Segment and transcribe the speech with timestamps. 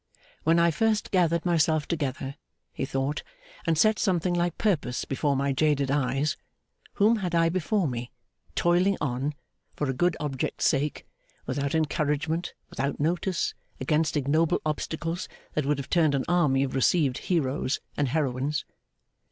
[0.43, 2.33] 'When I first gathered myself together,'
[2.73, 3.21] he thought,
[3.67, 6.37] 'and set something like purpose before my jaded eyes,
[6.93, 8.11] whom had I before me,
[8.55, 9.35] toiling on,
[9.75, 11.05] for a good object's sake,
[11.45, 17.19] without encouragement, without notice, against ignoble obstacles that would have turned an army of received
[17.29, 18.65] heroes and heroines?